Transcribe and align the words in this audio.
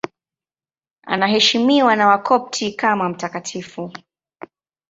Anaheshimiwa 1.05 1.95
na 1.95 2.07
Wakopti 2.07 2.73
kama 2.73 3.09
mtakatifu. 3.09 3.93